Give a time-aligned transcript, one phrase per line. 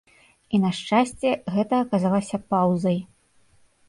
[0.57, 2.99] І на шчасце, гэта аказалася паўзай.